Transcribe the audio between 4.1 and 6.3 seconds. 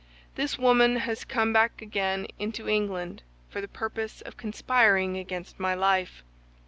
of conspiring against my life.